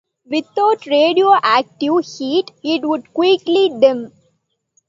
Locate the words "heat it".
2.17-2.81